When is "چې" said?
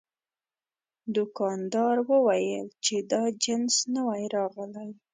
2.85-2.95